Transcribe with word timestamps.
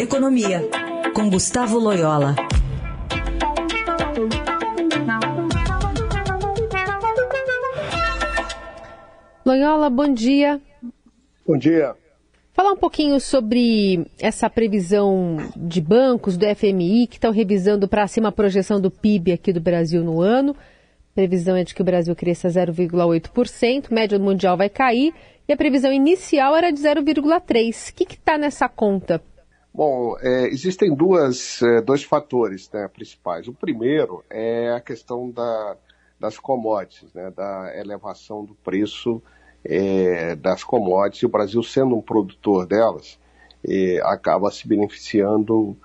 Economia, 0.00 0.66
com 1.14 1.28
Gustavo 1.28 1.78
Loyola. 1.78 2.34
Loyola, 9.44 9.90
bom 9.90 10.08
dia. 10.10 10.58
Bom 11.46 11.58
dia. 11.58 11.94
Falar 12.54 12.72
um 12.72 12.78
pouquinho 12.78 13.20
sobre 13.20 14.06
essa 14.18 14.48
previsão 14.48 15.36
de 15.54 15.82
bancos 15.82 16.38
do 16.38 16.46
FMI 16.46 17.06
que 17.06 17.16
estão 17.16 17.30
revisando 17.30 17.86
para 17.86 18.06
cima 18.06 18.30
a 18.30 18.32
projeção 18.32 18.80
do 18.80 18.90
PIB 18.90 19.32
aqui 19.32 19.52
do 19.52 19.60
Brasil 19.60 20.02
no 20.02 20.22
ano. 20.22 20.56
A 21.12 21.14
previsão 21.14 21.54
é 21.54 21.62
de 21.62 21.74
que 21.74 21.82
o 21.82 21.84
Brasil 21.84 22.16
cresça 22.16 22.48
0,8%, 22.48 23.90
média 23.90 24.18
mundial 24.18 24.56
vai 24.56 24.70
cair 24.70 25.12
e 25.46 25.52
a 25.52 25.56
previsão 25.58 25.92
inicial 25.92 26.56
era 26.56 26.72
de 26.72 26.80
0,3%. 26.80 27.90
O 27.90 27.94
que 27.94 28.14
está 28.14 28.38
nessa 28.38 28.66
conta? 28.66 29.22
Bom, 29.72 30.16
é, 30.20 30.48
existem 30.48 30.92
duas, 30.92 31.62
é, 31.62 31.80
dois 31.80 32.02
fatores 32.02 32.68
né, 32.72 32.88
principais. 32.88 33.46
O 33.46 33.52
primeiro 33.52 34.24
é 34.28 34.72
a 34.72 34.80
questão 34.80 35.30
da, 35.30 35.76
das 36.18 36.38
commodities, 36.38 37.12
né, 37.14 37.30
da 37.30 37.72
elevação 37.76 38.44
do 38.44 38.54
preço 38.56 39.22
é, 39.64 40.34
das 40.34 40.64
commodities. 40.64 41.22
O 41.22 41.28
Brasil, 41.28 41.62
sendo 41.62 41.96
um 41.96 42.02
produtor 42.02 42.66
delas, 42.66 43.16
é, 43.66 44.00
acaba 44.02 44.50
se 44.50 44.66
beneficiando 44.66 45.76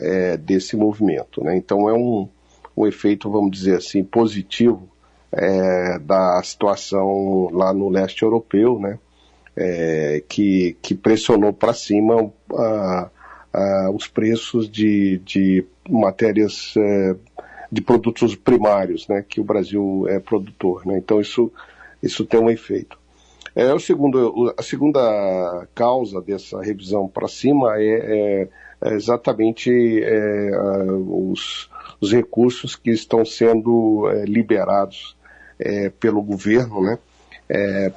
é, 0.00 0.38
desse 0.38 0.74
movimento. 0.74 1.44
Né? 1.44 1.54
Então, 1.54 1.86
é 1.86 1.92
um, 1.92 2.26
um 2.74 2.86
efeito, 2.86 3.30
vamos 3.30 3.50
dizer 3.50 3.76
assim, 3.76 4.02
positivo 4.02 4.88
da 6.02 6.40
situação 6.44 7.48
lá 7.50 7.74
no 7.74 7.88
leste 7.88 8.22
europeu, 8.22 8.78
né? 8.78 9.00
Que, 10.28 10.76
que 10.80 10.94
pressionou 10.94 11.52
para 11.52 11.74
cima 11.74 12.32
a, 12.52 13.10
os 13.94 14.08
preços 14.08 14.68
de, 14.68 15.18
de 15.18 15.64
matérias, 15.88 16.74
é, 16.76 17.14
de 17.70 17.80
produtos 17.80 18.34
primários, 18.34 19.06
né? 19.06 19.24
Que 19.26 19.40
o 19.40 19.44
Brasil 19.44 20.04
é 20.08 20.18
produtor, 20.18 20.84
né? 20.84 20.98
Então 20.98 21.20
isso, 21.20 21.52
isso 22.02 22.26
tem 22.26 22.40
um 22.40 22.50
efeito. 22.50 22.98
É, 23.54 23.72
o 23.72 23.78
segundo, 23.78 24.52
a 24.58 24.62
segunda 24.62 25.68
causa 25.76 26.20
dessa 26.20 26.60
revisão 26.60 27.06
para 27.06 27.28
cima 27.28 27.76
é, 27.78 27.84
é, 27.84 28.48
é 28.82 28.94
exatamente 28.94 29.70
é, 30.02 30.50
os, 30.90 31.70
os 32.00 32.12
recursos 32.12 32.74
que 32.74 32.90
estão 32.90 33.24
sendo 33.24 34.10
é, 34.10 34.24
liberados 34.24 35.16
é, 35.56 35.88
pelo 35.88 36.20
governo, 36.20 36.82
né? 36.82 36.98
É, 37.48 37.92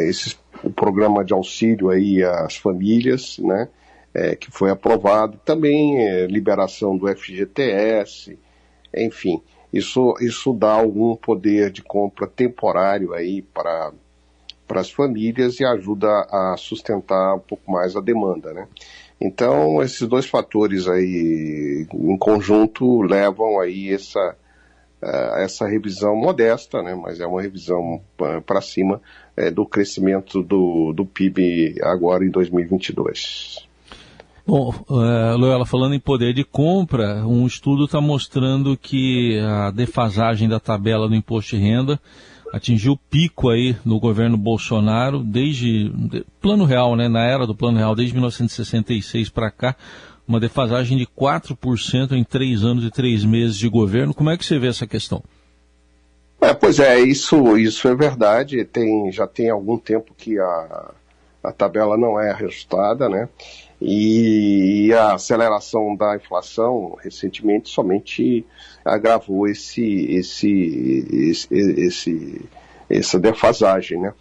esse, 0.00 0.36
o 0.62 0.70
programa 0.70 1.24
de 1.24 1.32
auxílio 1.32 1.88
aí 1.88 2.22
às 2.22 2.56
famílias, 2.56 3.38
né? 3.38 3.68
É, 4.14 4.34
que 4.34 4.50
foi 4.50 4.70
aprovado, 4.70 5.38
também 5.44 6.02
é, 6.02 6.26
liberação 6.26 6.96
do 6.96 7.06
FGTS, 7.06 8.38
enfim, 8.96 9.42
isso, 9.72 10.14
isso 10.20 10.52
dá 10.52 10.72
algum 10.72 11.14
poder 11.14 11.70
de 11.70 11.82
compra 11.82 12.26
temporário 12.26 13.12
aí 13.12 13.42
para 13.42 13.92
para 14.66 14.82
as 14.82 14.90
famílias 14.90 15.58
e 15.60 15.64
ajuda 15.64 16.08
a 16.30 16.54
sustentar 16.58 17.36
um 17.36 17.40
pouco 17.40 17.72
mais 17.72 17.96
a 17.96 18.02
demanda, 18.02 18.52
né? 18.52 18.68
Então, 19.18 19.82
esses 19.82 20.06
dois 20.06 20.26
fatores 20.26 20.86
aí 20.86 21.86
em 21.92 22.16
conjunto 22.18 23.00
levam 23.00 23.58
aí 23.58 23.92
essa, 23.92 24.36
uh, 25.02 25.38
essa 25.38 25.66
revisão 25.66 26.14
modesta, 26.14 26.82
né, 26.82 26.94
mas 26.94 27.18
é 27.18 27.26
uma 27.26 27.42
revisão 27.42 28.00
para 28.46 28.60
cima 28.60 29.00
uh, 29.36 29.50
do 29.50 29.66
crescimento 29.66 30.42
do, 30.42 30.92
do 30.92 31.04
PIB 31.04 31.80
agora 31.82 32.24
em 32.24 32.30
2022. 32.30 33.67
Bom, 34.48 34.74
uh, 34.88 35.36
Loyola, 35.36 35.66
falando 35.66 35.94
em 35.94 36.00
poder 36.00 36.32
de 36.32 36.42
compra, 36.42 37.16
um 37.26 37.46
estudo 37.46 37.84
está 37.84 38.00
mostrando 38.00 38.78
que 38.78 39.38
a 39.40 39.70
defasagem 39.70 40.48
da 40.48 40.58
tabela 40.58 41.06
do 41.06 41.14
imposto 41.14 41.54
de 41.54 41.62
renda 41.62 42.00
atingiu 42.50 42.92
o 42.92 42.96
pico 42.96 43.50
aí 43.50 43.76
no 43.84 44.00
governo 44.00 44.38
Bolsonaro 44.38 45.22
desde 45.22 45.90
de, 45.90 46.24
plano 46.40 46.64
real, 46.64 46.96
né, 46.96 47.08
na 47.08 47.26
era 47.26 47.46
do 47.46 47.54
plano 47.54 47.76
real, 47.76 47.94
desde 47.94 48.14
1966 48.14 49.28
para 49.28 49.50
cá, 49.50 49.76
uma 50.26 50.40
defasagem 50.40 50.96
de 50.96 51.06
4% 51.06 52.12
em 52.12 52.24
três 52.24 52.64
anos 52.64 52.86
e 52.86 52.90
três 52.90 53.26
meses 53.26 53.58
de 53.58 53.68
governo. 53.68 54.14
Como 54.14 54.30
é 54.30 54.38
que 54.38 54.46
você 54.46 54.58
vê 54.58 54.68
essa 54.68 54.86
questão? 54.86 55.22
É, 56.40 56.54
pois 56.54 56.80
é, 56.80 56.98
isso, 57.00 57.58
isso 57.58 57.86
é 57.86 57.94
verdade. 57.94 58.64
Tem, 58.64 59.12
já 59.12 59.26
tem 59.26 59.50
algum 59.50 59.76
tempo 59.76 60.14
que 60.16 60.38
a, 60.38 60.94
a 61.48 61.52
tabela 61.52 61.96
não 61.96 62.20
é 62.20 62.30
ajustada, 62.32 63.08
né? 63.08 63.28
E, 63.80 64.92
a 64.92 65.14
aceleração 65.14 65.94
da 65.94 66.16
inflação 66.16 66.96
recentemente 67.00 67.68
somente 67.68 68.44
agravou 68.84 69.46
esse, 69.46 70.06
esse, 70.12 71.06
esse, 71.10 71.48
esse, 71.50 72.40
essa 72.90 73.20
defasagem, 73.20 74.00
né? 74.00 74.12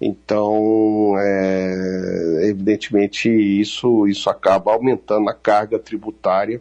Então, 0.00 1.14
é, 1.18 2.48
evidentemente, 2.50 3.28
isso, 3.28 4.06
isso 4.06 4.30
acaba 4.30 4.72
aumentando 4.72 5.28
a 5.28 5.34
carga 5.34 5.78
tributária 5.78 6.60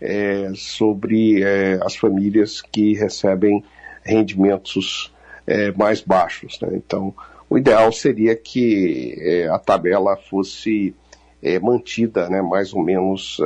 é, 0.00 0.50
sobre 0.54 1.42
é, 1.42 1.80
as 1.82 1.96
famílias 1.96 2.60
que 2.60 2.94
recebem 2.94 3.64
rendimentos 4.02 5.12
é, 5.46 5.72
mais 5.72 6.02
baixos. 6.02 6.58
Né? 6.60 6.70
Então, 6.74 7.14
o 7.48 7.58
ideal 7.58 7.92
seria 7.92 8.34
que 8.34 9.16
é, 9.18 9.48
a 9.48 9.58
tabela 9.58 10.16
fosse 10.16 10.94
é, 11.42 11.58
mantida 11.58 12.28
né, 12.28 12.42
mais 12.42 12.72
ou 12.72 12.82
menos 12.82 13.38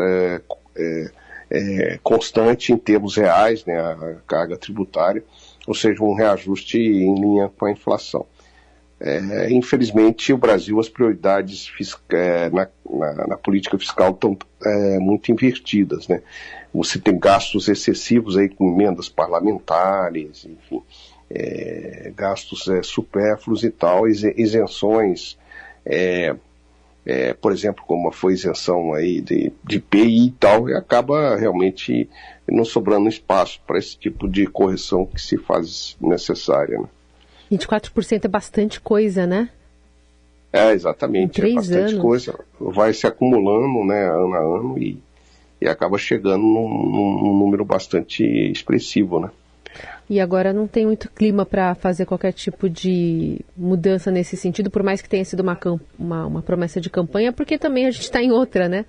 constante 2.03 2.73
em 2.73 2.77
termos 2.77 3.17
reais, 3.17 3.65
né, 3.65 3.77
a 3.79 4.17
carga 4.27 4.57
tributária, 4.57 5.25
ou 5.67 5.75
seja, 5.75 6.03
um 6.03 6.15
reajuste 6.15 6.79
em 6.79 7.15
linha 7.15 7.51
com 7.59 7.67
a 7.67 7.73
inflação. 7.73 8.25
É, 9.03 9.51
infelizmente, 9.51 10.31
o 10.31 10.37
Brasil, 10.37 10.79
as 10.79 10.91
prioridades 10.91 11.73
é, 12.11 12.51
na, 12.51 12.69
na, 12.85 13.29
na, 13.29 13.37
política 13.39 13.79
fiscal 13.79 14.11
estão 14.11 14.37
é, 14.63 14.99
muito 14.99 15.33
invertidas. 15.33 16.07
Né? 16.07 16.21
Você 16.75 16.99
tem 16.99 17.19
gastos 17.19 17.67
excessivos 17.69 18.37
aí 18.37 18.51
com 18.51 18.71
emendas 18.71 19.09
parlamentares, 19.09 20.45
enfim, 20.45 20.83
é, 21.31 22.13
gastos 22.17 22.69
é, 22.69 22.83
supérfluos 22.83 23.63
e 23.63 23.71
tal, 23.71 24.09
isenções, 24.09 25.39
é, 25.85 26.35
por 27.41 27.53
exemplo, 27.53 27.83
como 27.87 28.13
foi 28.13 28.35
isenção 28.35 28.93
aí 28.93 29.21
de, 29.21 29.53
de 29.65 29.81
PI 29.81 30.27
e 30.27 30.31
tal, 30.33 30.69
e 30.69 30.75
acaba 30.75 31.37
realmente 31.37 32.09
não 32.49 32.65
sobrando 32.65 33.09
espaço 33.09 33.61
para 33.67 33.79
esse 33.79 33.97
tipo 33.97 34.29
de 34.29 34.47
correção 34.47 35.07
que 35.07 35.21
se 35.21 35.37
faz 35.39 35.97
necessária. 36.01 36.79
Né? 36.79 36.89
24% 37.53 38.25
é 38.25 38.29
bastante 38.29 38.81
coisa, 38.81 39.27
né? 39.27 39.51
É, 40.53 40.73
exatamente. 40.73 41.41
é 41.41 41.55
bastante 41.55 41.93
anos. 41.93 42.03
coisa. 42.03 42.39
Vai 42.59 42.93
se 42.93 43.07
acumulando, 43.07 43.85
né, 43.85 44.05
ano 44.09 44.35
a 44.35 44.39
ano 44.39 44.79
e, 44.79 44.99
e 45.61 45.69
acaba 45.69 45.97
chegando 45.97 46.43
num, 46.43 46.69
num, 46.69 47.39
número 47.39 47.65
bastante 47.65 48.25
expressivo, 48.25 49.21
né? 49.21 49.31
E 50.09 50.19
agora 50.19 50.53
não 50.53 50.67
tem 50.67 50.87
muito 50.87 51.09
clima 51.11 51.47
para 51.47 51.75
fazer 51.75 52.05
qualquer 52.05 52.33
tipo 52.33 52.69
de 52.69 53.41
mudança 53.57 54.11
nesse 54.11 54.37
sentido, 54.37 54.71
por 54.71 54.83
mais 54.83 55.01
que 55.01 55.09
tenha 55.09 55.25
sido 55.25 55.41
uma, 55.41 55.59
uma, 55.99 56.27
uma 56.27 56.43
promessa 56.43 56.81
de 56.81 56.91
campanha, 56.91 57.33
porque 57.33 57.57
também 57.57 57.87
a 57.87 57.91
gente 57.91 58.03
está 58.03 58.21
em 58.21 58.33
outra, 58.33 58.69
né? 58.69 58.85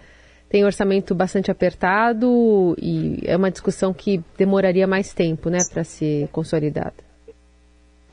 Tem 0.49 0.65
orçamento 0.65 1.13
bastante 1.15 1.49
apertado 1.49 2.75
e 2.81 3.19
é 3.23 3.37
uma 3.37 3.51
discussão 3.51 3.93
que 3.93 4.21
demoraria 4.37 4.85
mais 4.85 5.13
tempo, 5.13 5.49
né, 5.49 5.59
para 5.71 5.83
ser 5.83 6.27
consolidada. 6.29 7.11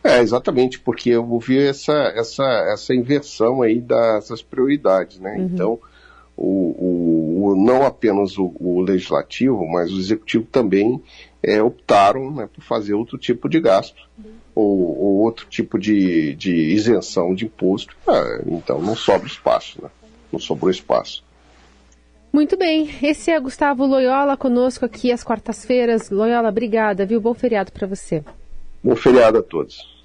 É, 0.05 0.21
exatamente, 0.21 0.79
porque 0.79 1.11
eu 1.11 1.29
ouvi 1.29 1.59
essa, 1.59 2.13
essa, 2.15 2.45
essa 2.73 2.95
inversão 2.95 3.63
aí 3.63 3.81
dessas 3.81 4.41
prioridades, 4.43 5.19
né? 5.19 5.35
Uhum. 5.37 5.45
Então, 5.47 5.79
o, 6.37 6.47
o, 6.47 7.18
o, 7.49 7.57
não 7.57 7.85
apenas 7.85 8.39
o, 8.39 8.53
o, 8.59 8.81
legislativo, 8.81 9.67
mas 9.67 9.93
o 9.93 9.99
executivo 9.99 10.47
também 10.51 11.03
é, 11.43 11.63
optaram 11.63 12.31
né, 12.31 12.49
por 12.53 12.63
fazer 12.63 12.95
outro 12.95 13.19
tipo 13.19 13.49
de 13.49 13.61
gasto, 13.61 14.09
ou, 14.55 14.99
ou, 14.99 15.19
outro 15.19 15.47
tipo 15.49 15.79
de, 15.79 16.35
de 16.35 16.53
isenção 16.53 17.35
de 17.35 17.47
imposto. 17.47 17.97
Ah, 18.07 18.43
então, 18.47 18.81
não 18.81 18.97
sobra 18.97 19.27
espaço, 19.27 19.83
né? 19.83 19.89
Não 20.33 20.39
sobrou 20.39 20.71
espaço. 20.71 21.25
Muito 22.33 22.57
bem, 22.57 22.91
esse 23.03 23.31
é 23.31 23.41
Gustavo 23.41 23.87
Loyola 23.87 24.37
conosco 24.37 24.85
aqui 24.85 25.11
às 25.11 25.25
quartas-feiras. 25.25 26.11
Loyola, 26.11 26.51
obrigada, 26.51 27.07
viu? 27.07 27.21
Bom 27.21 27.35
feriado 27.35 27.73
para 27.73 27.87
você. 27.87 28.23
Bom 28.85 28.95
feriado 28.95 29.39
a 29.39 29.43
todos. 29.43 29.98